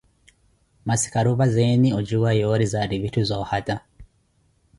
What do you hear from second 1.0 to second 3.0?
kharupazeeni ocuwa yoori zaari